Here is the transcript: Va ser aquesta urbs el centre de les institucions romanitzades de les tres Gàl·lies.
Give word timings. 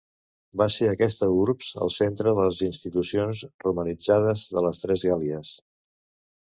Va 0.61 0.65
ser 0.75 0.87
aquesta 0.93 1.27
urbs 1.39 1.69
el 1.87 1.91
centre 1.97 2.33
de 2.41 2.47
les 2.49 2.63
institucions 2.69 3.45
romanitzades 3.69 4.49
de 4.57 4.67
les 4.69 4.85
tres 4.89 5.09
Gàl·lies. 5.15 5.57